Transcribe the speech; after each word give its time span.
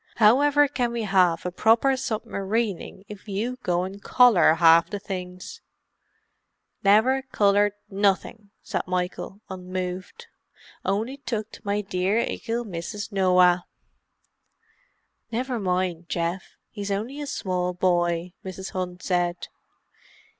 "However 0.15 0.67
can 0.67 0.91
we 0.91 1.03
have 1.03 1.45
a 1.45 1.51
proper 1.51 1.89
submarining 1.91 3.05
if 3.07 3.27
you 3.27 3.59
go 3.61 3.83
and 3.83 4.01
collar 4.01 4.55
half 4.55 4.89
the 4.89 4.97
things?" 4.97 5.61
"Never 6.83 7.21
collared 7.31 7.73
nuffig," 7.87 8.49
said 8.63 8.81
Michael, 8.87 9.41
unmoved. 9.47 10.25
"Only 10.83 11.17
tooked 11.17 11.63
my 11.63 11.81
dear 11.81 12.17
'ickle 12.17 12.65
Mrs. 12.65 13.11
Noah." 13.11 13.67
"Never 15.31 15.59
mind 15.59 16.09
Geoff—he's 16.09 16.89
only 16.89 17.21
a 17.21 17.27
small 17.27 17.75
boy," 17.75 18.33
Mrs. 18.43 18.71
Hunt 18.71 19.03
said. 19.03 19.49